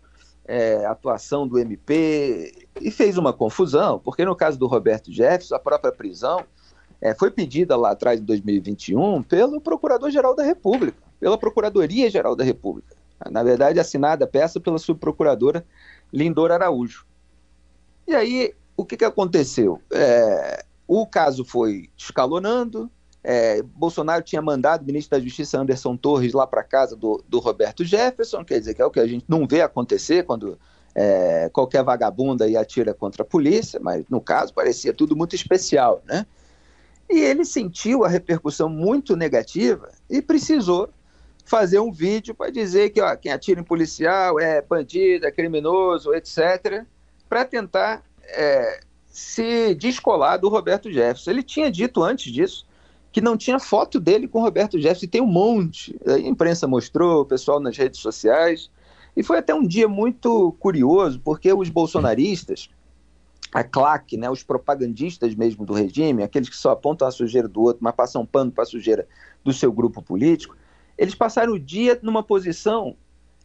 é, 0.50 0.84
atuação 0.88 1.48
do 1.48 1.60
MP, 1.60 2.68
e 2.82 2.90
fez 2.90 3.20
uma 3.20 3.32
confusão, 3.32 4.00
porque 4.00 4.26
no 4.26 4.36
caso 4.36 4.58
do 4.58 4.66
Roberto 4.66 5.12
Jefferson, 5.12 5.54
a 5.54 5.60
própria 5.60 5.92
prisão 5.92 6.44
é, 7.00 7.14
foi 7.14 7.30
pedida 7.30 7.78
lá 7.78 7.92
atrás, 7.92 8.20
em 8.20 8.24
2021, 8.24 9.22
pelo 9.22 9.62
Procurador-Geral 9.62 10.36
da 10.36 10.44
República, 10.44 10.98
pela 11.20 11.38
Procuradoria-Geral 11.38 12.36
da 12.36 12.44
República. 12.44 12.96
Na 13.30 13.44
verdade, 13.44 13.80
assinada 13.80 14.26
a 14.26 14.28
peça 14.28 14.60
pela 14.60 14.80
subprocuradora 14.80 15.64
Lindor 16.12 16.52
Araújo. 16.52 17.06
E 18.08 18.16
aí, 18.16 18.56
o 18.76 18.84
que, 18.84 18.98
que 18.98 19.06
aconteceu? 19.06 19.80
É, 19.94 20.66
o 20.88 21.06
caso 21.06 21.46
foi 21.46 21.92
escalonando. 21.96 22.90
É, 23.24 23.62
Bolsonaro 23.62 24.24
tinha 24.24 24.42
mandado 24.42 24.82
o 24.82 24.86
ministro 24.86 25.18
da 25.18 25.24
Justiça 25.24 25.60
Anderson 25.60 25.98
Torres 25.98 26.34
lá 26.34 26.48
para 26.48 26.64
casa 26.64 26.96
do, 26.96 27.24
do, 27.28 27.40
Roberto 27.40 27.84
Jefferson, 27.84 28.46
quer 28.46 28.60
dizer, 28.60 28.74
que 28.74 28.82
é 28.82 28.86
o 28.86 28.92
que 28.92 29.00
a 29.00 29.08
gente 29.08 29.26
não 29.28 29.46
vê 29.46 29.62
acontecer 29.62 30.24
quando 30.24 30.58
é, 30.96 31.50
qualquer 31.52 31.84
vagabunda 31.84 32.48
e 32.48 32.56
atira 32.56 32.94
contra 32.94 33.24
a 33.24 33.26
polícia, 33.26 33.80
mas 33.82 34.06
no 34.10 34.22
caso 34.22 34.54
parecia 34.54 34.94
tudo 34.94 35.16
muito 35.16 35.36
especial, 35.36 36.02
né? 36.06 36.26
E 37.10 37.20
ele 37.20 37.44
sentiu 37.44 38.06
a 38.06 38.08
repercussão 38.08 38.70
muito 38.70 39.16
negativa 39.16 39.90
e 40.10 40.22
precisou 40.22 40.90
fazer 41.44 41.80
um 41.80 41.92
vídeo 41.92 42.36
para 42.36 42.52
dizer 42.52 42.92
que 42.92 43.02
ó, 43.02 43.16
quem 43.16 43.32
atira 43.32 43.60
em 43.60 43.64
policial 43.64 44.40
é 44.40 44.62
bandido, 44.62 45.26
é 45.26 45.32
criminoso, 45.32 46.14
etc., 46.14 46.86
para 47.28 47.44
tentar 47.44 48.04
é, 48.26 48.80
se 49.08 49.74
descolar 49.74 50.38
do 50.38 50.48
Roberto 50.48 50.92
Jefferson. 50.92 51.32
Ele 51.32 51.44
tinha 51.44 51.72
dito 51.72 52.04
antes 52.04 52.32
disso 52.32 52.69
que 53.12 53.22
não 53.22 53.36
tinha 53.36 53.60
foto 53.60 54.00
dele 54.00 54.28
com 54.28 54.42
Roberto 54.42 54.80
Jefferson, 54.80 55.06
e 55.06 55.10
tem 55.10 55.22
um 55.22 55.26
monte. 55.26 56.00
A 56.06 56.20
imprensa 56.20 56.68
mostrou, 56.68 57.22
o 57.22 57.26
pessoal 57.26 57.60
nas 57.60 57.78
redes 57.78 58.00
sociais. 58.00 58.70
E 59.16 59.24
foi 59.24 59.40
até 59.40 59.54
um 59.54 59.66
dia 59.66 59.88
muito 59.88 60.56
curioso, 60.60 61.20
porque 61.20 61.52
os 61.52 61.70
bolsonaristas, 61.70 62.70
a 63.52 63.64
claque, 63.64 64.16
né, 64.16 64.30
os 64.30 64.44
propagandistas 64.44 65.34
mesmo 65.34 65.66
do 65.66 65.74
regime, 65.74 66.24
aqueles 66.24 66.50
que 66.50 66.56
só 66.56 66.72
apontam 66.72 67.08
a 67.08 67.12
sujeira 67.12 67.48
do 67.48 67.62
outro, 67.62 67.84
mas 67.84 67.96
passam 67.96 68.26
pano 68.26 68.52
para 68.52 68.64
a 68.64 68.68
sujeira 68.68 69.08
do 69.44 69.52
seu 69.52 69.72
grupo 69.72 70.02
político, 70.02 70.56
eles 70.98 71.16
passaram 71.16 71.54
o 71.54 71.60
dia 71.60 71.98
numa 72.04 72.22
posição 72.22 72.96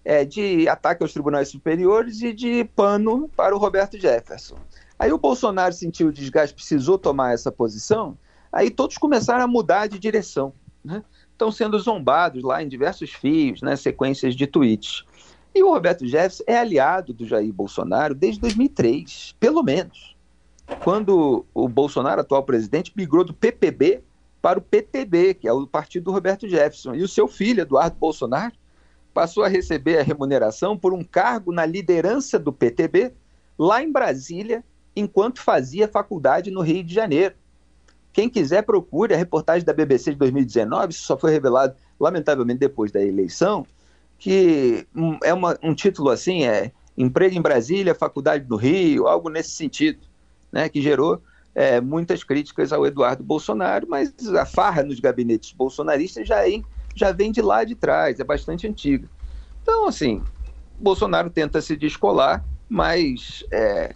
é, 0.05 0.25
de 0.25 0.69
ataque 0.69 1.03
aos 1.03 1.13
tribunais 1.13 1.49
superiores 1.49 2.21
e 2.21 2.33
de 2.33 2.65
pano 2.77 3.31
para 3.35 3.55
o 3.55 3.59
Roberto 3.59 3.99
Jefferson. 3.99 4.57
Aí 4.99 5.13
o 5.13 5.19
Bolsonaro 5.19 5.73
sentiu 5.73 6.09
o 6.09 6.13
desgaste, 6.13 6.55
precisou 6.55 6.99
tomar 6.99 7.33
essa 7.33 7.51
posição, 7.51 8.17
aí 8.55 8.71
todos 8.71 8.97
começaram 8.97 9.45
a 9.45 9.49
mudar 9.49 9.89
de 9.89 9.99
direção. 9.99 10.53
Né? 10.85 11.03
Estão 11.33 11.51
sendo 11.51 11.79
zombados 11.79 12.43
lá 12.43 12.63
em 12.63 12.69
diversos 12.69 13.11
fios, 13.11 13.61
né, 13.61 13.75
sequências 13.75 14.37
de 14.37 14.47
tweets. 14.47 15.05
E 15.55 15.63
o 15.63 15.73
Roberto 15.73 16.07
Jefferson 16.07 16.45
é 16.47 16.57
aliado 16.57 17.13
do 17.13 17.27
Jair 17.27 17.53
Bolsonaro 17.53 18.15
desde 18.15 18.41
2003, 18.41 19.35
pelo 19.39 19.63
menos. 19.63 20.17
Quando 20.83 21.45
o 21.53 21.69
Bolsonaro, 21.69 22.21
atual 22.21 22.43
presidente, 22.43 22.93
migrou 22.97 23.25
do 23.25 23.35
PPB 23.35 24.03
para 24.41 24.59
o 24.59 24.63
PTB, 24.63 25.35
que 25.35 25.49
é 25.49 25.53
o 25.53 25.67
partido 25.67 26.05
do 26.05 26.13
Roberto 26.13 26.49
Jefferson. 26.49 26.95
E 26.95 27.03
o 27.03 27.09
seu 27.09 27.29
filho, 27.29 27.63
Eduardo 27.63 27.97
Bolsonaro, 27.97 28.53
passou 29.13 29.45
a 29.45 29.49
receber 29.49 29.99
a 29.99 30.03
remuneração 30.03 30.77
por 30.77 30.93
um 30.93 31.05
cargo 31.05 31.53
na 31.53 31.65
liderança 31.65 32.39
do 32.39 32.53
PTB 32.53 33.13
lá 33.59 33.83
em 33.83 33.91
Brasília, 33.91 34.65
enquanto 34.97 35.41
fazia 35.41 35.89
faculdade 35.89 36.51
no 36.51 36.61
Rio 36.63 36.83
de 36.83 36.93
Janeiro. 36.93 37.35
Quem 38.15 38.31
quiser, 38.31 38.63
procure 38.63 39.13
a 39.13 39.17
reportagem 39.19 39.67
da 39.67 39.75
BBC 39.75 40.13
de 40.13 40.17
2019, 40.17 40.93
isso 40.93 41.03
só 41.03 41.19
foi 41.19 41.33
revelado, 41.33 41.75
lamentavelmente, 42.01 42.61
depois 42.61 42.91
da 42.91 43.03
eleição 43.03 43.67
que 44.25 44.87
é 45.23 45.35
uma, 45.35 45.59
um 45.63 45.75
título 45.75 46.09
assim, 46.09 46.45
é 46.45 46.73
Emprego 46.97 47.37
em 47.37 47.43
Brasília, 47.43 47.95
Faculdade 47.95 48.45
do 48.45 48.57
Rio, 48.57 49.07
algo 49.07 49.29
nesse 49.29 49.51
sentido, 49.51 50.01
né, 50.51 50.69
que 50.69 50.81
gerou 50.81 51.21
é, 51.55 51.81
muitas 51.81 52.25
críticas 52.25 52.73
ao 52.73 52.87
Eduardo 52.87 53.23
Bolsonaro, 53.23 53.87
mas 53.89 54.15
a 54.35 54.47
farra 54.47 54.83
nos 54.83 55.01
gabinetes 55.01 55.53
bolsonaristas 55.53 56.27
já, 56.27 56.49
é, 56.49 56.63
já 56.95 57.13
vem 57.13 57.31
de 57.31 57.43
lá 57.43 57.65
de 57.65 57.75
trás, 57.75 58.19
é 58.19 58.25
bastante 58.25 58.67
antiga. 58.67 59.09
Então, 59.63 59.87
assim, 59.87 60.23
Bolsonaro 60.79 61.29
tenta 61.29 61.61
se 61.61 61.77
descolar, 61.77 62.45
mas 62.69 63.45
é, 63.53 63.95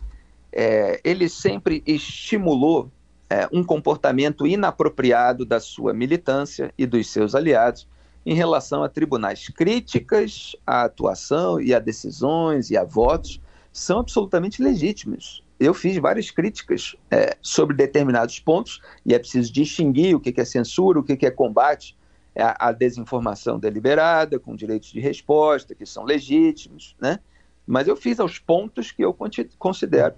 é, 0.52 1.00
ele 1.04 1.28
sempre 1.28 1.82
estimulou 1.86 2.90
é, 3.30 3.48
um 3.52 3.62
comportamento 3.62 4.46
inapropriado 4.46 5.44
da 5.44 5.60
sua 5.60 5.92
militância 5.92 6.72
e 6.78 6.86
dos 6.86 7.10
seus 7.10 7.34
aliados, 7.34 7.86
em 8.24 8.34
relação 8.34 8.82
a 8.82 8.88
tribunais. 8.88 9.48
Críticas 9.48 10.54
à 10.66 10.82
atuação 10.82 11.60
e 11.60 11.74
a 11.74 11.78
decisões 11.78 12.70
e 12.70 12.76
a 12.76 12.84
votos 12.84 13.40
são 13.72 14.00
absolutamente 14.00 14.62
legítimas. 14.62 15.42
Eu 15.58 15.74
fiz 15.74 15.96
várias 15.96 16.30
críticas 16.30 16.94
é, 17.10 17.36
sobre 17.42 17.76
determinados 17.76 18.38
pontos 18.38 18.80
e 19.04 19.14
é 19.14 19.18
preciso 19.18 19.52
distinguir 19.52 20.14
o 20.14 20.20
que 20.20 20.38
é 20.40 20.44
censura, 20.44 21.00
o 21.00 21.02
que 21.02 21.26
é 21.26 21.30
combate 21.30 21.96
à 22.36 22.70
desinformação 22.70 23.58
deliberada, 23.58 24.38
com 24.38 24.54
direitos 24.54 24.92
de 24.92 25.00
resposta, 25.00 25.74
que 25.74 25.84
são 25.84 26.04
legítimos, 26.04 26.94
né? 27.00 27.18
Mas 27.66 27.88
eu 27.88 27.96
fiz 27.96 28.20
aos 28.20 28.38
pontos 28.38 28.92
que 28.92 29.04
eu 29.04 29.16
considero 29.58 30.14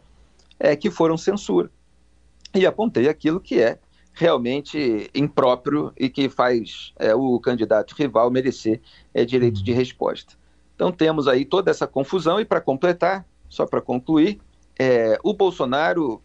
é, 0.59 0.77
que 0.77 0.91
foram 0.91 1.17
censura. 1.17 1.71
E 2.55 2.67
apontei 2.67 3.09
aquilo 3.09 3.41
que 3.41 3.61
é 3.61 3.79
realmente 4.13 5.11
impróprio 5.15 5.93
e 5.97 6.09
que 6.09 6.29
faz 6.29 6.93
é, 6.99 7.15
o 7.15 7.39
candidato 7.39 7.95
rival 7.95 8.31
merecer 8.31 8.81
é, 9.15 9.25
direito 9.25 9.63
de 9.63 9.73
resposta. 9.73 10.35
Então 10.75 10.91
temos 10.91 11.29
aí 11.29 11.45
toda 11.45 11.71
essa 11.71 11.87
confusão 11.87 12.41
e 12.41 12.45
para 12.45 12.61
completar, 12.61 13.27
só 13.49 13.67
para 13.67 13.81
concluir, 13.81 14.41
é, 14.79 15.19
o 15.23 15.33
Bolsonaro 15.33 16.23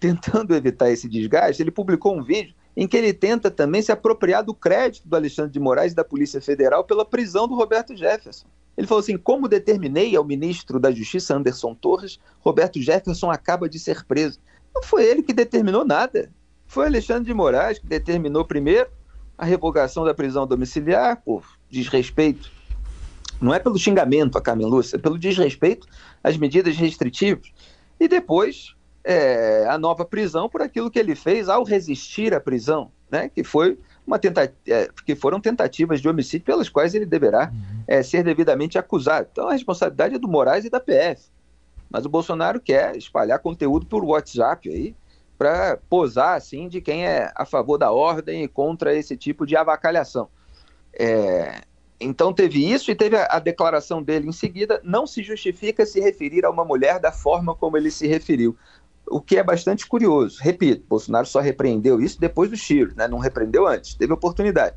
tentando 0.00 0.54
evitar 0.56 0.90
esse 0.90 1.08
desgaste, 1.08 1.62
ele 1.62 1.70
publicou 1.70 2.16
um 2.16 2.22
vídeo 2.22 2.54
em 2.76 2.88
que 2.88 2.96
ele 2.96 3.12
tenta 3.12 3.50
também 3.50 3.82
se 3.82 3.92
apropriar 3.92 4.42
do 4.42 4.54
crédito 4.54 5.06
do 5.06 5.14
Alexandre 5.14 5.52
de 5.52 5.60
Moraes 5.60 5.92
e 5.92 5.96
da 5.96 6.04
Polícia 6.04 6.40
Federal 6.40 6.84
pela 6.84 7.04
prisão 7.04 7.46
do 7.46 7.54
Roberto 7.54 7.96
Jefferson. 7.96 8.46
Ele 8.76 8.86
falou 8.86 9.00
assim: 9.00 9.16
como 9.16 9.48
determinei 9.48 10.16
ao 10.16 10.24
ministro 10.24 10.80
da 10.80 10.90
Justiça, 10.90 11.36
Anderson 11.36 11.74
Torres, 11.74 12.18
Roberto 12.40 12.80
Jefferson 12.80 13.30
acaba 13.30 13.68
de 13.68 13.78
ser 13.78 14.04
preso. 14.04 14.40
Não 14.74 14.82
foi 14.82 15.04
ele 15.04 15.22
que 15.22 15.32
determinou 15.32 15.84
nada. 15.84 16.30
Foi 16.66 16.86
Alexandre 16.86 17.24
de 17.24 17.34
Moraes 17.34 17.78
que 17.78 17.86
determinou 17.86 18.44
primeiro 18.44 18.88
a 19.36 19.44
revogação 19.44 20.04
da 20.04 20.14
prisão 20.14 20.46
domiciliar 20.46 21.20
por 21.22 21.44
desrespeito. 21.70 22.50
Não 23.40 23.52
é 23.52 23.58
pelo 23.58 23.78
xingamento 23.78 24.38
a 24.38 24.40
Carmen 24.40 24.66
Lúcia, 24.66 24.96
é 24.96 24.98
pelo 24.98 25.18
desrespeito 25.18 25.86
às 26.22 26.36
medidas 26.36 26.76
restritivas. 26.76 27.52
E 27.98 28.06
depois 28.06 28.74
é, 29.04 29.66
a 29.68 29.76
nova 29.76 30.04
prisão 30.04 30.48
por 30.48 30.62
aquilo 30.62 30.90
que 30.90 30.98
ele 30.98 31.14
fez 31.14 31.48
ao 31.48 31.64
resistir 31.64 32.32
à 32.32 32.40
prisão, 32.40 32.90
né, 33.10 33.28
que, 33.28 33.42
foi 33.42 33.78
uma 34.06 34.18
tenta 34.18 34.52
é, 34.66 34.88
que 35.04 35.14
foram 35.14 35.40
tentativas 35.40 36.00
de 36.00 36.08
homicídio 36.08 36.46
pelas 36.46 36.68
quais 36.68 36.94
ele 36.94 37.04
deverá 37.04 37.50
uhum. 37.52 37.82
é, 37.86 38.02
ser 38.02 38.22
devidamente 38.22 38.78
acusado. 38.78 39.28
Então 39.30 39.48
a 39.48 39.52
responsabilidade 39.52 40.14
é 40.14 40.18
do 40.18 40.28
Moraes 40.28 40.64
e 40.64 40.70
da 40.70 40.80
PF. 40.80 41.22
Mas 41.92 42.06
o 42.06 42.08
Bolsonaro 42.08 42.58
quer 42.58 42.96
espalhar 42.96 43.38
conteúdo 43.38 43.84
por 43.84 44.02
WhatsApp 44.02 44.66
aí, 44.70 44.96
para 45.36 45.76
posar 45.90 46.36
assim 46.36 46.68
de 46.68 46.80
quem 46.80 47.04
é 47.04 47.30
a 47.34 47.44
favor 47.44 47.76
da 47.76 47.90
ordem 47.90 48.44
e 48.44 48.48
contra 48.48 48.94
esse 48.94 49.14
tipo 49.16 49.44
de 49.44 49.56
avacalhação. 49.56 50.28
É, 50.94 51.62
então 52.00 52.32
teve 52.32 52.64
isso 52.64 52.90
e 52.90 52.94
teve 52.94 53.16
a, 53.16 53.38
declaração 53.38 54.02
dele 54.02 54.28
em 54.28 54.32
seguida. 54.32 54.80
Não 54.82 55.06
se 55.06 55.22
justifica 55.22 55.84
se 55.84 56.00
referir 56.00 56.46
a 56.46 56.50
uma 56.50 56.64
mulher 56.64 56.98
da 56.98 57.12
forma 57.12 57.54
como 57.54 57.76
ele 57.76 57.90
se 57.90 58.06
referiu, 58.06 58.56
o 59.06 59.20
que 59.20 59.36
é 59.36 59.42
bastante 59.42 59.86
curioso. 59.86 60.38
Repito, 60.40 60.86
Bolsonaro 60.88 61.26
só 61.26 61.40
repreendeu 61.40 62.00
isso 62.00 62.18
depois 62.18 62.48
do 62.48 62.56
tiro, 62.56 62.94
né? 62.96 63.06
não 63.06 63.18
repreendeu 63.18 63.66
antes, 63.66 63.94
teve 63.94 64.12
oportunidade. 64.12 64.76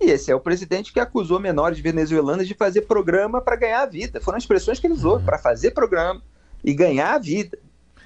E 0.00 0.10
esse 0.10 0.32
é 0.32 0.34
o 0.34 0.40
presidente 0.40 0.92
que 0.92 0.98
acusou 0.98 1.38
menores 1.38 1.78
venezuelanas 1.78 2.48
de 2.48 2.54
fazer 2.54 2.82
programa 2.82 3.40
para 3.40 3.54
ganhar 3.54 3.82
a 3.82 3.86
vida. 3.86 4.20
Foram 4.20 4.38
as 4.38 4.42
expressões 4.42 4.80
que 4.80 4.86
ele 4.88 4.94
usou, 4.94 5.20
para 5.20 5.38
fazer 5.38 5.70
programa 5.70 6.20
e 6.64 6.74
ganhar 6.74 7.14
a 7.14 7.18
vida. 7.18 7.58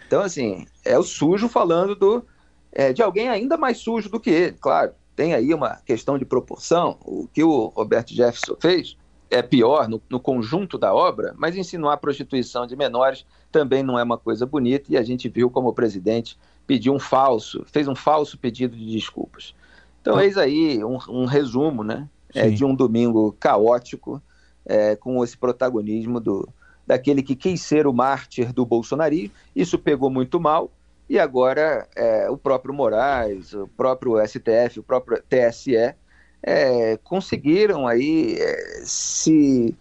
Então, 0.06 0.22
assim, 0.22 0.66
é 0.84 0.98
o 0.98 1.02
sujo 1.02 1.48
falando 1.48 1.94
do, 1.94 2.24
é, 2.72 2.92
de 2.92 3.02
alguém 3.02 3.28
ainda 3.28 3.56
mais 3.56 3.78
sujo 3.78 4.08
do 4.08 4.20
que 4.20 4.30
ele, 4.30 4.56
claro. 4.60 4.92
Tem 5.14 5.32
aí 5.32 5.54
uma 5.54 5.76
questão 5.76 6.18
de 6.18 6.26
proporção. 6.26 6.98
O 7.02 7.26
que 7.26 7.42
o 7.42 7.68
Roberto 7.68 8.12
Jefferson 8.12 8.54
fez 8.60 8.96
é 9.30 9.42
pior 9.42 9.88
no, 9.88 10.00
no, 10.10 10.20
conjunto 10.20 10.76
da 10.76 10.94
obra, 10.94 11.34
mas 11.36 11.56
insinuar 11.56 11.96
prostituição 11.98 12.66
de 12.66 12.76
menores 12.76 13.24
também 13.50 13.82
não 13.82 13.98
é 13.98 14.02
uma 14.02 14.18
coisa 14.18 14.44
bonita 14.44 14.92
e 14.92 14.96
a 14.96 15.02
gente 15.02 15.28
viu 15.28 15.50
como 15.50 15.68
o 15.70 15.72
presidente 15.72 16.38
pediu 16.66 16.92
um 16.92 16.98
falso, 16.98 17.64
fez 17.66 17.88
um 17.88 17.94
falso 17.94 18.38
pedido 18.38 18.76
de 18.76 18.92
desculpas. 18.92 19.54
Então, 20.00 20.20
eis 20.20 20.36
aí 20.36 20.84
um, 20.84 20.98
um 21.08 21.24
resumo 21.24 21.82
né, 21.82 22.08
é, 22.34 22.48
de 22.48 22.64
um 22.64 22.74
domingo 22.74 23.34
caótico 23.40 24.22
é, 24.64 24.94
com 24.94 25.24
esse 25.24 25.36
protagonismo 25.36 26.20
do, 26.20 26.48
daquele 26.86 27.22
que 27.22 27.34
quis 27.34 27.60
ser 27.62 27.86
o 27.86 27.92
mártir 27.92 28.52
do 28.52 28.64
bolsonarismo. 28.64 29.34
Isso 29.54 29.78
pegou 29.78 30.10
muito 30.10 30.38
mal 30.40 30.70
e 31.08 31.18
agora 31.18 31.88
é, 31.94 32.28
o 32.30 32.36
próprio 32.36 32.74
Moraes, 32.74 33.52
o 33.52 33.68
próprio 33.68 34.16
STF, 34.26 34.80
o 34.80 34.82
próprio 34.82 35.22
TSE 35.22 35.94
é, 36.42 36.96
conseguiram 37.02 37.86
aí 37.86 38.36
é, 38.38 38.82
se 38.84 39.76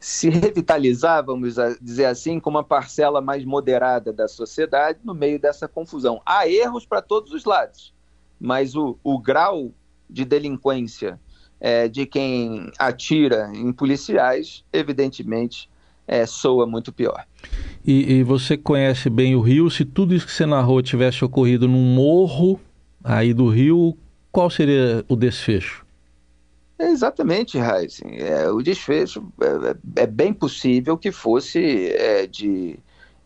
se 0.00 0.30
revitalizar, 0.30 1.24
vamos 1.24 1.56
dizer 1.80 2.04
assim, 2.04 2.38
com 2.38 2.50
uma 2.50 2.62
parcela 2.62 3.20
mais 3.20 3.44
moderada 3.44 4.12
da 4.12 4.28
sociedade 4.28 5.00
no 5.02 5.12
meio 5.12 5.40
dessa 5.40 5.66
confusão. 5.66 6.22
Há 6.24 6.48
erros 6.48 6.86
para 6.86 7.02
todos 7.02 7.32
os 7.32 7.44
lados, 7.44 7.92
mas 8.40 8.76
o, 8.76 8.96
o 9.02 9.18
grau 9.18 9.72
de 10.08 10.24
delinquência 10.24 11.18
é, 11.60 11.88
de 11.88 12.06
quem 12.06 12.70
atira 12.78 13.50
em 13.52 13.72
policiais, 13.72 14.64
evidentemente, 14.72 15.68
é, 16.08 16.24
soa 16.24 16.66
muito 16.66 16.90
pior. 16.90 17.26
E, 17.86 18.14
e, 18.14 18.22
você 18.22 18.56
conhece 18.56 19.10
bem 19.10 19.36
o 19.36 19.40
Rio. 19.40 19.70
Se 19.70 19.84
tudo 19.84 20.14
isso 20.14 20.26
que 20.26 20.32
você 20.32 20.46
narrou 20.46 20.82
tivesse 20.82 21.22
ocorrido 21.22 21.68
num 21.68 21.94
morro 21.94 22.58
aí 23.04 23.34
do 23.34 23.48
Rio, 23.48 23.96
qual 24.32 24.48
seria 24.48 25.04
o 25.06 25.14
desfecho? 25.14 25.86
É 26.78 26.86
exatamente, 26.86 27.58
Heisen. 27.58 28.16
É, 28.18 28.48
o 28.50 28.62
desfecho 28.62 29.22
é, 29.96 30.02
é, 30.02 30.06
bem 30.06 30.32
possível 30.32 30.96
que 30.96 31.12
fosse 31.12 31.88
é, 31.88 32.26
de 32.26 32.78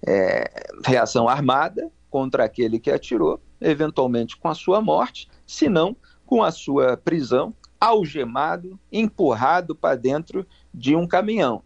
é, 0.05 0.51
reação 0.85 1.29
armada 1.29 1.89
contra 2.11 2.45
aquele 2.45 2.79
que 2.79 2.91
atirou, 2.91 3.41
eventualmente 3.61 4.37
com 4.37 4.49
a 4.49 4.55
sua 4.55 4.81
morte, 4.81 5.29
se 5.47 5.69
não 5.69 5.97
com 6.27 6.43
a 6.43 6.51
sua 6.51 6.97
prisão, 6.97 7.55
algemado, 7.81 8.79
empurrado 8.91 9.75
para 9.75 9.97
dentro 9.97 10.47
de 10.73 10.97
um 10.97 11.07
caminhão. 11.07 11.63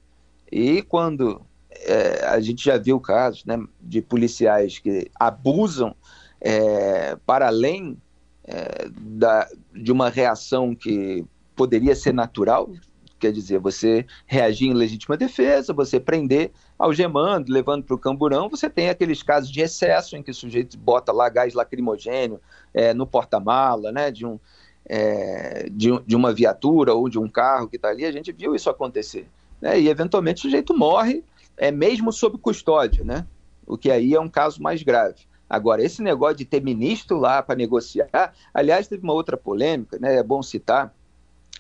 E 0.51 0.83
quando 0.83 1.43
é, 1.71 2.25
a 2.27 2.41
gente 2.41 2.65
já 2.65 2.79
viu 2.79 3.01
casos 3.01 3.45
né, 3.45 3.63
de 3.81 4.01
policiais 4.01 4.79
que 4.79 5.11
abusam 5.15 5.95
é, 6.41 7.17
para 7.27 7.49
além 7.49 7.97
é, 8.45 8.89
da, 8.91 9.49
de 9.75 9.91
uma 9.91 10.09
reação 10.09 10.75
que 10.75 11.25
poderia 11.55 11.95
ser 11.95 12.13
natural, 12.13 12.71
quer 13.19 13.33
dizer, 13.33 13.59
você 13.59 14.07
reagir 14.27 14.69
em 14.69 14.75
legítima 14.75 15.17
defesa, 15.17 15.73
você 15.73 15.99
prender, 15.99 16.53
algemando, 16.79 17.53
levando 17.53 17.83
para 17.83 17.95
o 17.95 17.99
camburão, 17.99 18.49
você 18.49 18.69
tem 18.69 18.89
aqueles 18.89 19.23
casos 19.23 19.51
de 19.51 19.61
excesso 19.61 20.17
em 20.17 20.23
que 20.23 20.31
o 20.31 20.35
sujeito 20.35 20.79
bota 20.79 21.13
lá 21.13 21.29
gás 21.29 21.55
lacrimogênio 21.55 22.41
é, 22.75 22.93
no 22.93 23.07
porta-mala, 23.07 23.91
né, 23.91 24.11
de, 24.11 24.27
um, 24.27 24.39
é, 24.85 25.69
de, 25.71 25.99
de, 26.07 26.15
uma 26.15 26.33
viatura 26.33 26.95
ou 26.95 27.09
de 27.09 27.19
um 27.19 27.29
carro 27.29 27.69
que 27.69 27.77
está 27.77 27.89
ali, 27.89 28.05
a 28.05 28.13
gente 28.13 28.33
viu 28.33 28.55
isso 28.55 28.69
acontecer. 28.69 29.27
Né, 29.61 29.81
e 29.81 29.89
eventualmente 29.89 30.39
o 30.39 30.43
sujeito 30.43 30.77
morre, 30.77 31.25
é 31.57 31.71
mesmo 31.71 32.13
sob 32.13 32.39
custódia, 32.39 33.03
né, 33.05 33.27
o 33.67 33.79
que 33.79 33.91
aí 33.91 34.15
é 34.15 34.21
um 34.21 34.29
caso 34.29 34.63
mais 34.63 34.83
grave. 34.83 35.27
Agora, 35.49 35.83
esse 35.83 36.03
negócio 36.03 36.37
de 36.37 36.45
ter 36.45 36.63
ministro 36.63 37.19
lá 37.19 37.43
para 37.43 37.55
negociar, 37.55 38.35
aliás, 38.53 38.89
teve 38.89 39.03
uma 39.03 39.13
outra 39.13 39.37
polêmica, 39.37 39.99
né, 39.99 40.17
é 40.17 40.23
bom 40.23 40.43
citar, 40.43 40.95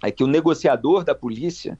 é 0.02 0.10
que 0.10 0.22
o 0.22 0.26
negociador 0.26 1.04
da 1.04 1.14
polícia 1.14 1.78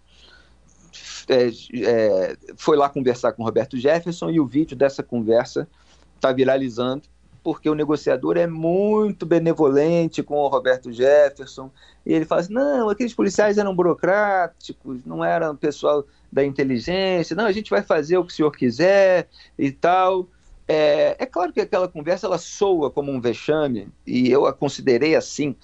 é, 1.29 1.49
é, 1.49 2.37
foi 2.57 2.77
lá 2.77 2.89
conversar 2.89 3.33
com 3.33 3.43
o 3.43 3.45
Roberto 3.45 3.77
Jefferson 3.77 4.31
e 4.31 4.41
o 4.41 4.47
vídeo 4.47 4.77
dessa 4.77 5.03
conversa 5.03 5.69
está 6.15 6.33
viralizando 6.33 7.03
porque 7.47 7.71
o 7.71 7.77
negociador 7.77 8.37
é 8.37 8.45
muito 8.45 9.25
benevolente 9.25 10.21
com 10.21 10.35
o 10.35 10.49
Roberto 10.49 10.91
Jefferson 10.91 11.71
e 12.05 12.13
ele 12.13 12.25
fala 12.25 12.41
assim, 12.41 12.53
não, 12.53 12.89
aqueles 12.89 13.15
policiais 13.15 13.57
eram 13.57 13.73
burocráticos, 13.73 15.05
não 15.07 15.25
eram 15.25 15.55
pessoal 15.55 16.05
da 16.33 16.45
inteligência, 16.45 17.37
não, 17.37 17.47
a 17.47 17.53
gente 17.53 17.71
vai 17.71 17.83
fazer 17.83 18.19
o 18.19 18.25
que 18.25 18.33
o 18.33 18.35
senhor 18.35 18.51
quiser 18.51 19.29
e 19.57 19.71
tal. 19.71 20.27
É, 20.67 21.15
é 21.21 21.25
claro 21.25 21.53
que 21.53 21.61
aquela 21.61 21.87
conversa 21.87 22.27
ela 22.27 22.37
soa 22.37 22.91
como 22.91 23.13
um 23.13 23.21
vexame 23.21 23.91
e 24.05 24.29
eu 24.29 24.45
a 24.45 24.53
considerei 24.53 25.15
assim 25.15 25.55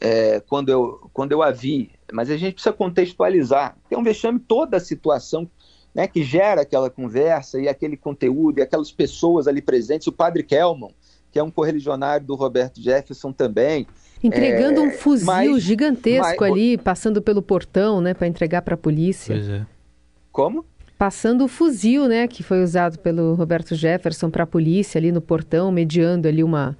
é, 0.00 0.38
quando, 0.38 0.68
eu, 0.68 1.10
quando 1.12 1.32
eu 1.32 1.42
a 1.42 1.50
vi 1.50 1.90
mas 2.12 2.30
a 2.30 2.36
gente 2.36 2.54
precisa 2.54 2.72
contextualizar. 2.72 3.76
É 3.90 3.98
um 3.98 4.04
vexame 4.04 4.38
toda 4.38 4.76
a 4.76 4.80
situação 4.80 5.50
né, 5.94 6.06
que 6.06 6.22
gera 6.22 6.62
aquela 6.62 6.88
conversa 6.88 7.60
e 7.60 7.68
aquele 7.68 7.96
conteúdo 7.96 8.58
e 8.58 8.62
aquelas 8.62 8.92
pessoas 8.92 9.48
ali 9.48 9.60
presentes. 9.60 10.06
O 10.06 10.12
padre 10.12 10.42
Kelman, 10.42 10.94
que 11.32 11.38
é 11.38 11.42
um 11.42 11.50
correligionário 11.50 12.26
do 12.26 12.34
Roberto 12.34 12.80
Jefferson 12.80 13.32
também. 13.32 13.86
Entregando 14.22 14.80
é, 14.80 14.82
um 14.84 14.90
fuzil 14.90 15.26
mas, 15.26 15.62
gigantesco 15.62 16.36
mas, 16.40 16.52
ali, 16.52 16.78
passando 16.78 17.20
pelo 17.22 17.42
portão, 17.42 18.00
né, 18.00 18.14
para 18.14 18.28
entregar 18.28 18.62
para 18.62 18.74
a 18.74 18.76
polícia. 18.76 19.34
Pois 19.34 19.48
é. 19.48 19.66
Como? 20.30 20.64
Passando 20.98 21.44
o 21.44 21.48
fuzil, 21.48 22.06
né, 22.06 22.28
que 22.28 22.42
foi 22.42 22.62
usado 22.62 22.98
pelo 22.98 23.34
Roberto 23.34 23.74
Jefferson 23.74 24.30
para 24.30 24.44
a 24.44 24.46
polícia 24.46 24.98
ali 24.98 25.10
no 25.10 25.20
portão, 25.20 25.72
mediando 25.72 26.28
ali 26.28 26.44
uma, 26.44 26.76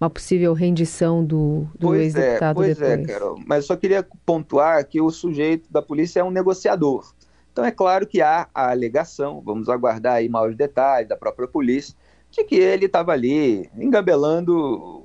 uma 0.00 0.08
possível 0.08 0.54
rendição 0.54 1.22
do, 1.22 1.66
do 1.78 1.94
é, 1.94 2.04
ex-deputado 2.04 2.64
é, 2.64 2.68
depois. 2.68 2.78
Pois 2.78 3.00
é, 3.00 3.12
Carol. 3.12 3.40
Mas 3.44 3.66
só 3.66 3.76
queria 3.76 4.06
pontuar 4.24 4.86
que 4.86 5.00
o 5.00 5.10
sujeito 5.10 5.70
da 5.70 5.82
polícia 5.82 6.20
é 6.20 6.24
um 6.24 6.30
negociador. 6.30 7.12
Então 7.52 7.64
é 7.64 7.70
claro 7.70 8.06
que 8.06 8.22
há 8.22 8.48
a 8.54 8.70
alegação, 8.70 9.42
vamos 9.44 9.68
aguardar 9.68 10.14
aí 10.14 10.28
maiores 10.28 10.56
detalhes 10.56 11.08
da 11.08 11.16
própria 11.16 11.48
polícia, 11.48 11.94
de 12.36 12.44
que 12.44 12.56
ele 12.56 12.86
estava 12.86 13.12
ali 13.12 13.70
engabelando 13.76 14.54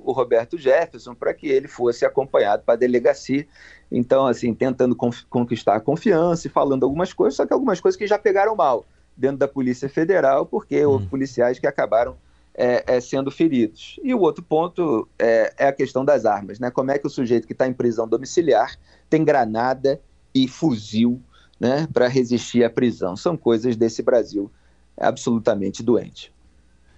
o 0.04 0.12
Roberto 0.12 0.58
Jefferson 0.58 1.14
para 1.14 1.32
que 1.32 1.48
ele 1.48 1.66
fosse 1.66 2.04
acompanhado 2.04 2.62
para 2.64 2.74
a 2.74 2.76
delegacia. 2.76 3.46
Então, 3.90 4.26
assim, 4.26 4.54
tentando 4.54 4.94
conquistar 5.28 5.76
a 5.76 5.80
confiança 5.80 6.46
e 6.46 6.50
falando 6.50 6.84
algumas 6.84 7.12
coisas, 7.12 7.36
só 7.36 7.46
que 7.46 7.52
algumas 7.52 7.80
coisas 7.80 7.98
que 7.98 8.06
já 8.06 8.18
pegaram 8.18 8.54
mal 8.54 8.84
dentro 9.16 9.38
da 9.38 9.48
Polícia 9.48 9.88
Federal, 9.88 10.46
porque 10.46 10.84
hum. 10.84 10.90
houve 10.90 11.06
policiais 11.06 11.58
que 11.58 11.66
acabaram 11.66 12.16
é, 12.54 12.84
é, 12.86 13.00
sendo 13.00 13.30
feridos. 13.30 13.98
E 14.02 14.14
o 14.14 14.20
outro 14.20 14.42
ponto 14.42 15.08
é, 15.18 15.54
é, 15.56 15.66
a 15.68 15.72
questão 15.72 16.04
das 16.04 16.26
armas, 16.26 16.58
né? 16.58 16.70
Como 16.70 16.90
é 16.90 16.98
que 16.98 17.06
o 17.06 17.10
sujeito 17.10 17.46
que 17.46 17.52
está 17.52 17.66
em 17.66 17.72
prisão 17.72 18.06
domiciliar 18.06 18.76
tem 19.08 19.24
granada 19.24 20.00
e 20.34 20.46
fuzil 20.46 21.20
né, 21.58 21.88
para 21.92 22.08
resistir 22.08 22.62
à 22.64 22.70
prisão? 22.70 23.16
São 23.16 23.36
coisas 23.36 23.76
desse 23.76 24.02
Brasil 24.02 24.50
absolutamente 24.98 25.82
doente. 25.82 26.32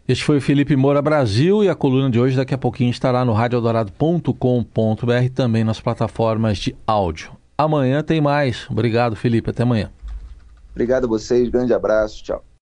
Este 0.07 0.23
foi 0.23 0.37
o 0.37 0.41
Felipe 0.41 0.77
Moura 0.77 1.01
Brasil 1.01 1.65
e 1.65 1.69
a 1.69 1.75
coluna 1.75 2.11
de 2.11 2.21
hoje 2.21 2.37
daqui 2.37 2.53
a 2.53 2.59
pouquinho 2.59 2.91
estará 2.91 3.25
no 3.25 3.33
radioeldorado.com.br 3.33 5.31
também 5.35 5.65
nas 5.65 5.81
plataformas 5.81 6.59
de 6.59 6.77
áudio. 6.87 7.33
Amanhã 7.57 8.03
tem 8.03 8.21
mais. 8.21 8.69
Obrigado, 8.69 9.17
Felipe. 9.17 9.49
Até 9.49 9.63
amanhã. 9.63 9.91
Obrigado 10.73 11.05
a 11.05 11.09
vocês. 11.09 11.49
Grande 11.49 11.73
abraço. 11.73 12.23
Tchau. 12.23 12.45